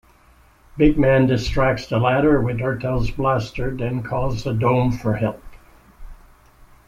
[0.79, 5.43] Bigman distracts the latter with Urteil's blaster, then calls the Dome for help.